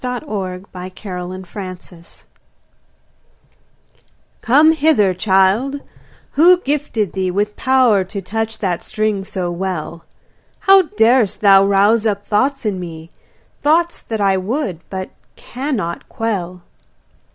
Emily 0.03 0.63
Brontë 0.73 1.03
Come 1.11 1.41
hither, 1.43 1.43
child 1.43 2.21
Come 4.41 4.71
hither, 4.71 5.13
child 5.13 5.81
who 6.31 6.59
gifted 6.61 7.13
thee 7.13 7.29
With 7.29 7.55
power 7.55 8.03
to 8.05 8.19
touch 8.19 8.57
that 8.57 8.83
string 8.83 9.23
so 9.23 9.51
well? 9.51 10.03
How 10.61 10.81
darest 10.97 11.41
thou 11.41 11.67
rouse 11.67 12.07
up 12.07 12.25
thoughts 12.25 12.65
in 12.65 12.79
me, 12.79 13.11
Thoughts 13.61 14.01
that 14.01 14.19
I 14.19 14.37
would 14.37 14.79
but 14.89 15.11
cannot 15.35 16.09
quell? 16.09 16.63